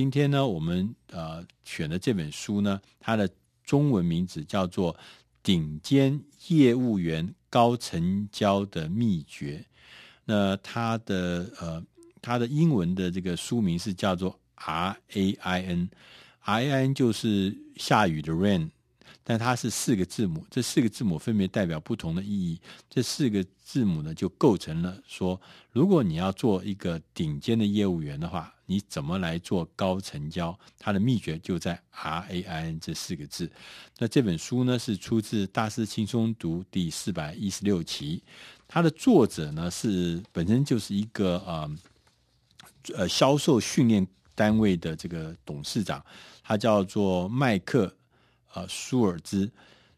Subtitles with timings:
[0.00, 3.28] 今天呢，我们呃选的这本书呢，它的
[3.62, 4.94] 中文名字叫做
[5.42, 9.58] 《顶尖业务员高成交的秘诀》。
[10.24, 11.84] 那它的呃，
[12.22, 18.70] 它的英文的这个书名是叫做 R A I N，R A I N 就是下雨的 rain。
[19.30, 22.60] 但它是四个字母，这四个字母分别代表不同的意义。
[22.88, 25.40] 这四个字母呢，就构成了说，
[25.70, 30.58] 如果你要做一个顶尖的业务员的话，你怎么来做高成交？
[30.80, 33.48] 它的秘诀就在 R A I N 这四个字。
[33.98, 38.24] 那这本书呢，是出自《大师轻松读》第四百一十六期。
[38.66, 41.76] 它的作者呢，是本身就是一个呃
[42.96, 46.04] 呃销售训练单位的这个董事长，
[46.42, 47.94] 他叫做麦克。
[48.52, 49.50] 啊，舒尔兹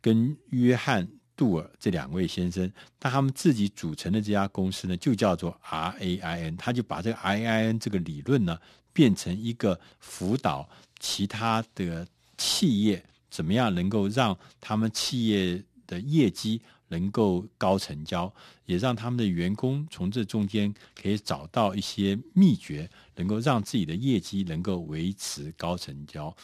[0.00, 6.56] 跟约翰杜尔这两位先生，那他们自己组成的这家公司呢，就叫做 RAIN。
[6.56, 8.58] 他就把这个 RAIN 这个理论呢，
[8.92, 12.06] 变成一个辅导其他的
[12.38, 18.32] 企业怎么样能够让他们企业的业绩能够高成交，
[18.64, 26.34] 也让他们的员工从这中间可以找到一些秘诀，能够让自己的业绩能够维持高成交。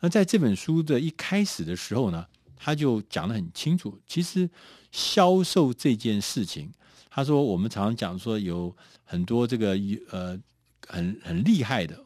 [0.00, 2.24] 那在这本书的一开始的时候呢，
[2.56, 3.98] 他就讲得很清楚。
[4.06, 4.48] 其实
[4.92, 6.70] 销售这件事情，
[7.10, 8.74] 他说我们常常讲说有
[9.04, 9.76] 很多这个
[10.10, 10.38] 呃
[10.86, 11.98] 很很厉害的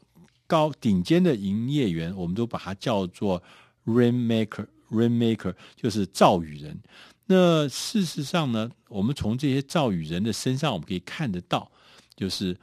[0.47, 3.43] 高顶尖的营业员，我们都把它叫做
[3.85, 6.81] rainmaker，rainmaker 就是造雨人。
[7.27, 11.71] 那事实上呢，我们从这些造雨人的身上，我们可以看得到，
[12.17, 12.57] 就是。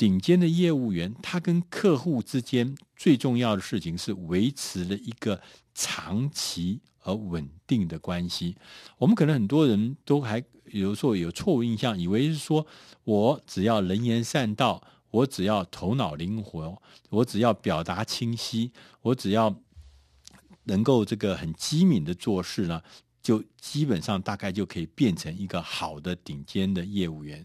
[0.00, 5.42] 顶尖的业务员，他跟客户之间最重要的事情是维持了一个
[5.74, 8.56] 长期而稳定的关系。
[8.96, 12.66] 我们可能很多人都还有时候有错误印象，以为是说
[13.04, 19.54] 我只要能言善道，我只要头脑灵活，我只要表达清晰，我只要
[20.64, 22.82] 能够这个很机敏的做事呢，
[23.22, 27.44] 就基本上大概就可以变成一个好的顶尖的业务员。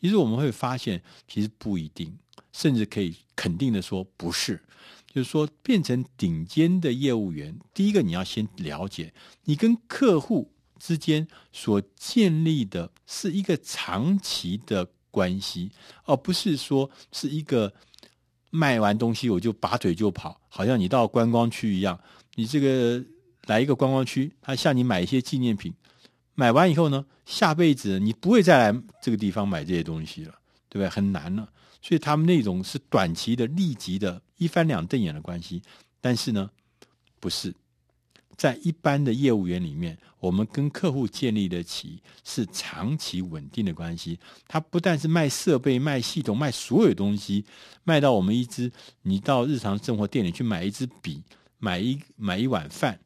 [0.00, 2.16] 其实我们会发现，其实不一定，
[2.52, 4.60] 甚至可以肯定的说，不是。
[5.12, 9.12] 就是说，变成顶尖的业务员，第一个你要先了解，
[9.42, 15.72] 你跟客户之间所建立的是一个长期的关系，
[16.04, 17.74] 而不是说是一个
[18.50, 21.98] 卖完东西我就拔腿就跑，好像你到观光区一样，
[22.36, 23.04] 你这个
[23.50, 25.74] 来一个观光区，他向你买一些纪念品。
[26.36, 30.32] 买完以后呢，下辈子你不会再来这个地方买这些东西了，
[30.68, 30.88] 对不对？
[30.88, 31.48] 很难了。
[31.82, 35.60] 所以他们那种是短期的、立即的、一翻两瞪眼的关系。
[36.00, 36.48] 但是呢，
[37.18, 37.52] 不是
[38.36, 44.18] 在一般的业务员里面，我们跟客户建立的起是长期稳定的关系。
[44.46, 47.44] 他不但是卖设备、卖系统、卖所有东西，
[47.82, 48.70] 卖到我们一支，
[49.02, 51.22] 你到日常生活店里去买一支笔，
[51.58, 52.98] 买一买一碗饭。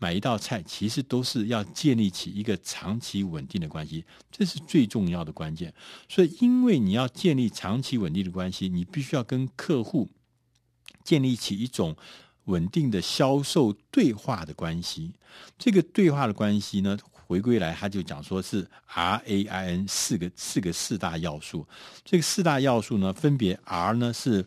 [0.00, 4.02] 买一道菜，其实都是要建立起一个长期稳定的关系，
[4.32, 5.72] 这是最重要的关键。
[6.08, 10.08] 所以，因为你要建立长期稳定的关系，你必须要跟客户
[11.04, 11.94] 建立起一种
[12.46, 15.12] 稳定的销售对话的关系。
[15.58, 21.68] 这个对话的关系呢，回归来，他就讲说是 R A I N 四个四个四大要素。
[22.06, 24.46] 这个四大要素呢，分别 R 呢是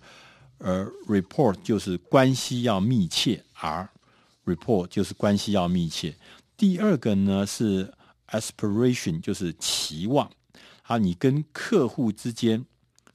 [0.57, 3.91] 呃 Report，就是关系要密切 R。
[4.45, 6.15] Report 就是关系要密切。
[6.55, 7.93] 第二个呢是
[8.27, 10.29] aspiration，就是期望。
[10.81, 12.65] 好，你跟客户之间，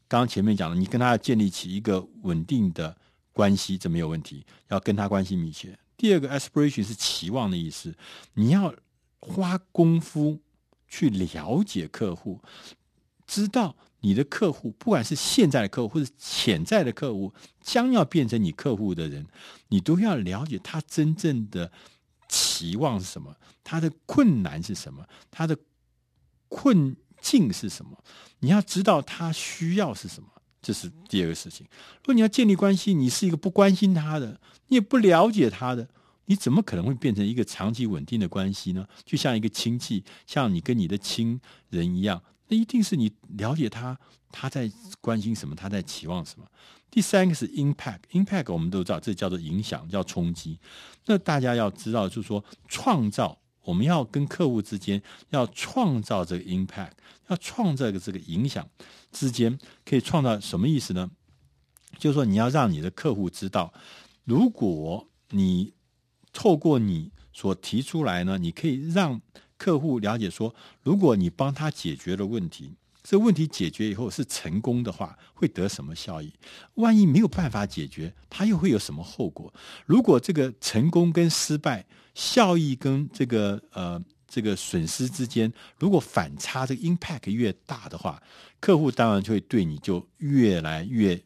[0.06, 2.96] 刚刚前面讲了，你跟他建立起一个稳定的
[3.32, 4.44] 关系，这没有问题。
[4.68, 5.78] 要跟他关系密切。
[5.96, 7.94] 第二个 aspiration 是期望的意思，
[8.34, 8.74] 你要
[9.20, 10.40] 花功夫
[10.88, 12.40] 去了解客户，
[13.26, 13.76] 知道。
[14.00, 19.26] 你的客户，不管是现在的客户或者潜在的客户，将要变成你客户的人，
[19.68, 21.72] 你都要了解他真正的
[22.28, 25.56] 期望是什么，他的困难是什么，他的
[26.48, 28.02] 困境是什么。
[28.38, 30.28] 你要知道他需要是什么，
[30.62, 31.66] 这是第二个事情。
[31.96, 35.88] 如果你要建立关系，你是一个不关心他的，你也不了解他的，
[36.26, 38.86] 你怎么可能会变成一个长期稳定的关系呢？
[39.04, 41.40] 就像一个亲戚，像你跟你的亲
[41.70, 42.22] 人一样。
[42.48, 43.98] 那一定是你了解他，
[44.32, 46.46] 他在关心什么，他在期望什么。
[46.90, 50.58] 第三个是 impact，impact 我们都知道，这叫做影响，叫冲击。
[51.04, 56.92] 那大家要知道，就是说创造，我们要跟客户之间要创造这个 impact，
[57.28, 58.66] 要创造个这个影响
[59.12, 61.10] 之间可以创造什么意思呢？
[61.98, 63.72] 就是说你要让你的客户知道，
[64.24, 65.74] 如果你
[66.32, 69.20] 透过你所提出来呢，你可以让。
[69.58, 72.72] 客户了解说，如果你帮他解决了问题，
[73.02, 76.32] 这问题解决以后是成功的话，会得什么效益？
[76.74, 79.52] 万一没有办法解决，他又会有什么后果？
[79.84, 81.84] 如果这个成功跟失败、
[82.14, 88.22] 效益跟这个呃这个损失之间，如果反差这个 impact 越大的话，
[88.60, 91.20] 客户当然就会对你就越来越。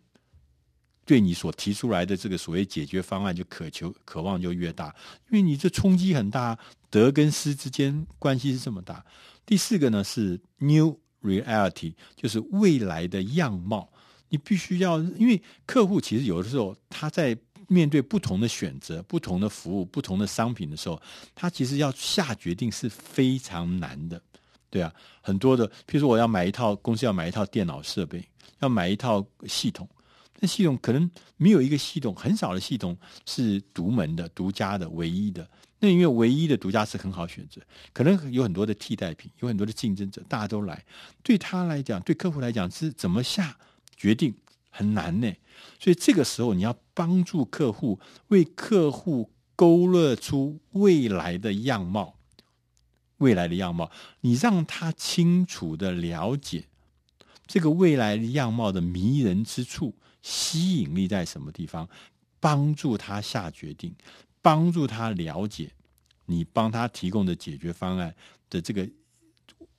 [1.12, 4.86] 对你所提出来的这个所谓解决方案，就渴求渴望就越大，
[5.28, 9.04] 因为你这冲击很大，得跟失之间关系是这么大。
[9.44, 13.92] 第四个呢是 new reality，就是未来的样貌。
[14.30, 17.36] 你必须要，因为客户其实有的时候他在
[17.68, 20.98] 面对不同的选择、不同的服务、不同的商品的时候，
[21.34, 24.18] 他其实要下决定是非常难的。
[24.70, 28.26] 对啊，很多的，譬如说我要买一套公司要买一套电脑设备，
[28.60, 29.86] 要买一套系统。
[30.42, 35.48] 那系统可能没有一个系统，很少的系统是独门的、独家的、唯一的。
[35.78, 37.60] 那因为唯一的、独家是很好选择，
[37.92, 40.84] 可能有很多的替代品，有很多的竞争者，大家都来。
[41.22, 43.56] 对他来讲，对客户来讲，是怎么下
[43.96, 44.34] 决定
[44.68, 45.32] 很难呢？
[45.78, 52.16] 所以这个时候，你要帮助客户，为客户勾勒出未来的样貌，
[53.18, 53.92] 未来的样貌，
[54.22, 56.64] 你让他清楚的了解
[57.46, 59.94] 这个未来的样貌的迷人之处。
[60.22, 61.88] 吸引力在什么地方？
[62.40, 63.94] 帮助他下决定，
[64.40, 65.70] 帮助他了解
[66.26, 68.12] 你帮他提供的解决方案
[68.50, 68.88] 的这个，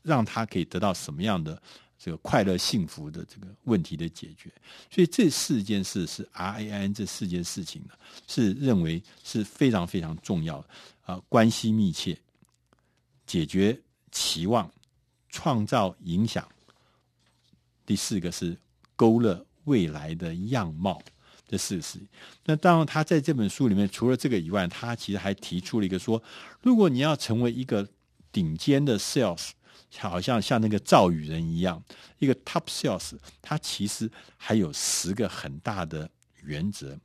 [0.01, 1.61] 让他可以得到什么样的
[1.97, 4.49] 这个快乐幸福的这个问题的解决。
[4.89, 7.93] 所以这四件事是 RAIN 这四件事情呢，
[8.29, 10.65] 是认为是非常非常重要
[11.03, 12.17] 啊，关系密切，
[13.25, 13.77] 解决
[14.09, 14.71] 期望，
[15.27, 16.47] 创造影响。
[17.85, 18.57] 第四个是
[18.95, 19.45] 勾勒。
[19.65, 21.01] 未来的样貌
[21.47, 21.99] 的事实。
[22.45, 26.21] 那当然，他在这本书里面，除了这个以外，他其实还提出了一个说：
[26.61, 27.87] 如果你要成为一个
[28.31, 29.51] 顶尖的 sales，
[29.99, 31.81] 好像像那个赵宇人一样，
[32.19, 36.09] 一个 top sales，他其实还有十个很大的
[36.43, 36.97] 原则，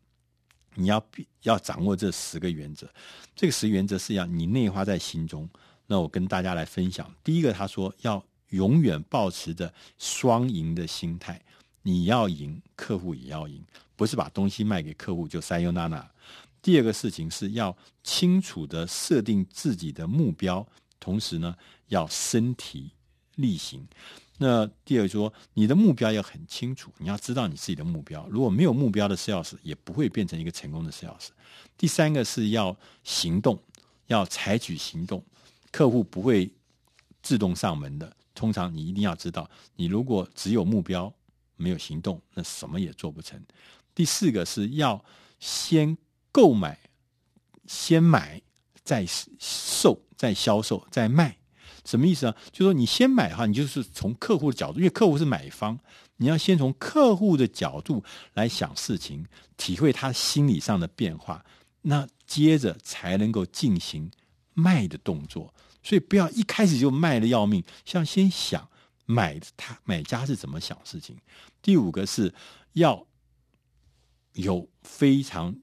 [0.75, 1.05] 你要
[1.43, 2.88] 要掌握这十个原则。
[3.37, 5.49] 这个十原则是要你内化在心中。
[5.87, 7.14] 那我跟大家来分享。
[7.22, 11.40] 第一个，他说要永远保持着双赢的心态。
[11.83, 13.65] 你要赢，客户也要赢，
[13.97, 16.09] 不是把东西卖给客户就塞优娜娜。
[16.61, 20.67] 第二个事情是要清楚的设定自己的目标，
[20.99, 21.55] 同时呢
[21.87, 22.91] 要身体
[23.37, 23.87] 力行。
[24.39, 28.27] 那第二说，你的目标要很清楚，你要知道你自己的目标。
[28.29, 31.29] 如果没有目标的 sales，也不会变成一个成功的 sales。
[31.77, 33.59] 第三个是要行动，
[34.09, 35.25] 要采取行动，
[35.71, 36.51] 客户不会
[37.23, 38.15] 自动上门的。
[38.35, 41.13] 通常你一定要知道，你如果只有目标。
[41.58, 43.38] 没有行动，那什么也做不成。
[43.94, 45.05] 第四个是要
[45.38, 45.99] 先
[46.32, 46.78] 购买，
[47.66, 48.40] 先买
[48.82, 49.05] 再
[49.38, 51.37] 售，再销售，再卖。
[51.84, 52.34] 什么意思呢？
[52.52, 55.78] 就是说你先买的话，你就是从客户的角度，因为客户是买方，
[56.16, 59.26] 你要先从客户的角度来想事情，
[59.56, 61.44] 体会他心理上的变化，
[61.82, 64.10] 那接着才能够进行
[64.55, 65.52] 卖的动作。
[65.82, 68.69] 所以不要一开始就卖的要命，像先想。
[69.10, 71.16] 买他买家是怎么想事情？
[71.62, 72.34] 第五个是
[72.75, 73.06] 要
[74.34, 75.56] 有非常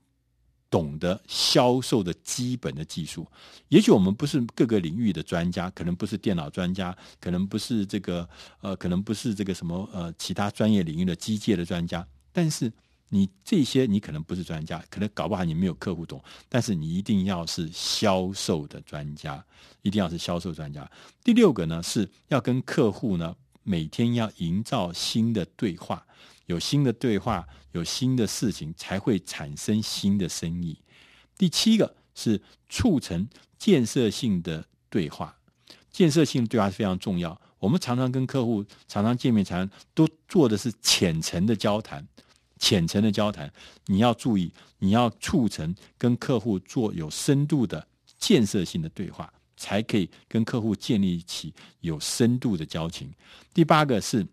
[0.70, 3.28] 懂得销售的基本的技术。
[3.68, 8.28] 也许我们不是各个领域的专家，可能不是电脑专家，可能不是这个
[8.62, 12.74] 呃，可能不是这个什么呃其他专业领域的机械的专家，但是。
[13.10, 19.44] 你这些你可能不是专家，可能搞不好你没有客户懂，但是你一定要是销售的专家，
[19.84, 20.90] 一定要是销售专家。
[21.24, 26.06] 第六个呢，是要跟客户呢每天要营造新的对话，
[26.48, 30.80] 有新的对话，有新的事情才会产生新的生意。
[31.38, 35.38] 第七个是促成建设性的对话，
[35.92, 37.40] 建设性对话是非常重要。
[37.60, 42.08] 我们常常跟客户常常见面常，都做的是浅层的交谈。
[42.58, 43.52] 浅层的交谈，
[43.88, 47.86] 你要注意，你要促成跟客户做有深度的
[48.18, 53.12] 建设性的对话，才可以跟客户建立起有深度的交情。
[53.54, 54.26] 第八个是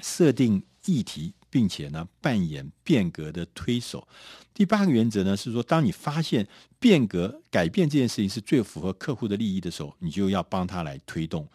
[0.00, 4.06] 设定议题，并且呢扮演变革的推手。
[4.54, 6.46] 第八个原则呢是说，当你发现
[6.78, 11.48] 变革改变这件事情是最符合客户的利益的时候，你就要帮他来推动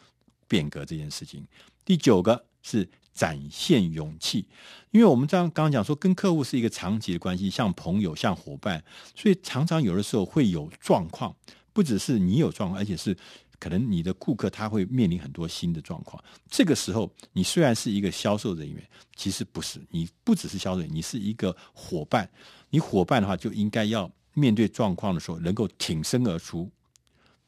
[0.47, 1.47] 变革这件事情。
[1.85, 2.87] 第九个是。
[3.15, 4.45] 展现勇气，
[4.91, 8.83] 因为我们这样刚刚讲说，跟客户是一个长期的关系，像朋友、像伙伴，
[9.15, 11.33] 所以常常有的时候会有状况，
[11.71, 13.15] 不只是你有状况，而且是
[13.57, 16.21] 可能你的顾客他会面临很多新的状况。
[16.49, 18.83] 这个时候，你虽然是一个销售人员，
[19.15, 22.29] 其实不是，你不只是销售，你是一个伙伴。
[22.69, 26.69] 你伙伴的话，就应该要面对状况的时候，能够挺身而出，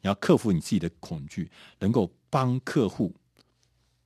[0.02, 3.14] 你要克服你自己的恐惧，能够帮客户。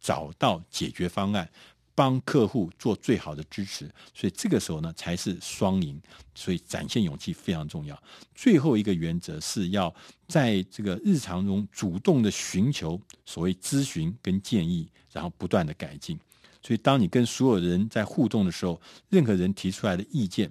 [0.02, 1.50] 找到解决方案。
[1.94, 6.02] 帮客户做最好的支持，所以这个时候呢，才是双赢。
[6.34, 8.02] 所以展现勇气非常重要。
[8.34, 9.94] 最后一个原则是要
[10.26, 16.18] 在这个日常中主动的寻求所谓咨询跟建议，然后不断的改进。
[16.64, 20.50] 所以，当你跟所有人在互动的时候，任何人提出来的意见，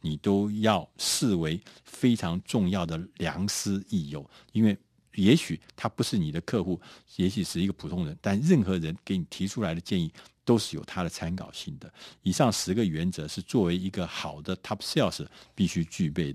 [0.00, 4.78] 你都要视为非常重要的良师益友，因为
[5.16, 6.80] 也许他不是你的客户，
[7.16, 10.12] 也许是一个普通人，但任何人给你提出来的建议。
[10.46, 11.92] 都是有他的参考性的。
[12.22, 16.24] 以上十个原则是作为一个好的 top sales 必须具备的。